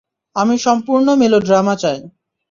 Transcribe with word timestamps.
আমি 0.35 0.55
সম্পূর্ণ 0.57 1.07
মেলোড্রামা 1.15 1.75
চাই। 1.75 1.99